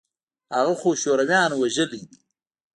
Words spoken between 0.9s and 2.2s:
شورويانو وژلى دى.